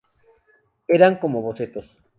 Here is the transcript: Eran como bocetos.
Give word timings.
Eran 0.97 1.13
como 1.21 1.43
bocetos. 1.47 1.87